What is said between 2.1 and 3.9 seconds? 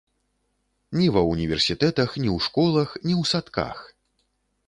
ні ў школах, ні ў садках!